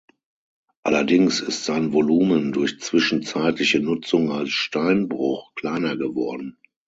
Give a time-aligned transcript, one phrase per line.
[0.81, 6.57] Allerdings ist sein Volumen durch zwischenzeitliche Nutzung als Steinbruch kleiner geworden.